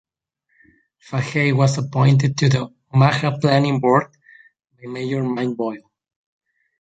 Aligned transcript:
Fahey 0.97 1.51
was 1.51 1.77
appointed 1.77 2.35
to 2.35 2.49
the 2.49 2.73
Omaha 2.91 3.37
Planning 3.37 3.79
Board 3.79 4.07
by 4.71 4.89
Mayor 4.91 5.23
Mike 5.23 5.55
Boyle. 5.55 5.91